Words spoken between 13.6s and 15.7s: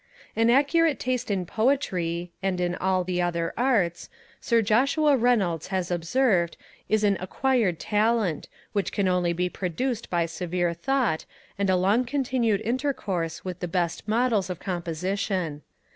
best models of composition.